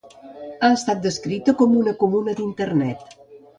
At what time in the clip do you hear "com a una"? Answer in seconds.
1.61-1.95